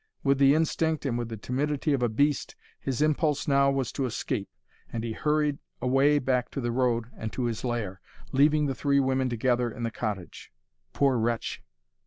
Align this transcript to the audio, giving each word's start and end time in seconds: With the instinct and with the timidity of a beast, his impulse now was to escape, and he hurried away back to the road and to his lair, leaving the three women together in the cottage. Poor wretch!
With 0.23 0.39
the 0.39 0.55
instinct 0.55 1.05
and 1.05 1.15
with 1.15 1.29
the 1.29 1.37
timidity 1.37 1.93
of 1.93 2.01
a 2.01 2.09
beast, 2.09 2.55
his 2.79 3.03
impulse 3.03 3.47
now 3.47 3.69
was 3.69 3.91
to 3.91 4.07
escape, 4.07 4.49
and 4.91 5.03
he 5.03 5.11
hurried 5.11 5.59
away 5.79 6.17
back 6.17 6.49
to 6.57 6.59
the 6.59 6.71
road 6.71 7.05
and 7.15 7.31
to 7.33 7.43
his 7.43 7.63
lair, 7.63 8.01
leaving 8.31 8.65
the 8.65 8.73
three 8.73 8.99
women 8.99 9.29
together 9.29 9.69
in 9.69 9.83
the 9.83 9.91
cottage. 9.91 10.51
Poor 10.91 11.19
wretch! 11.19 11.61